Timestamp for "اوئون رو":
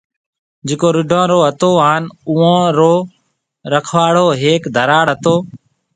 2.29-2.93